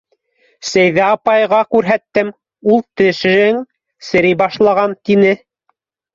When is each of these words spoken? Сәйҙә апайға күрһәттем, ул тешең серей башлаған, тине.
Сәйҙә 0.69 1.03
апайға 1.07 1.59
күрһәттем, 1.75 2.31
ул 2.77 2.81
тешең 3.03 3.61
серей 4.09 4.41
башлаған, 4.43 4.99
тине. 5.11 5.37